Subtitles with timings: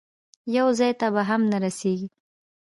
[0.57, 2.07] یو ځای ته به هم نه رسېږي.